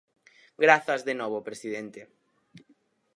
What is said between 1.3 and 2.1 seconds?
presidente.